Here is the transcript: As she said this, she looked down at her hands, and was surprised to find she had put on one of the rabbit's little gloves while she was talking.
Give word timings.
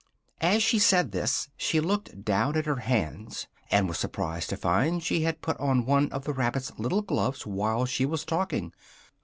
As 0.41 0.63
she 0.63 0.79
said 0.79 1.11
this, 1.11 1.49
she 1.55 1.79
looked 1.79 2.25
down 2.25 2.57
at 2.57 2.65
her 2.65 2.77
hands, 2.77 3.45
and 3.69 3.87
was 3.87 3.99
surprised 3.99 4.49
to 4.49 4.57
find 4.57 5.03
she 5.03 5.21
had 5.21 5.43
put 5.43 5.59
on 5.59 5.85
one 5.85 6.11
of 6.11 6.23
the 6.23 6.33
rabbit's 6.33 6.71
little 6.79 7.03
gloves 7.03 7.45
while 7.45 7.85
she 7.85 8.07
was 8.07 8.25
talking. 8.25 8.73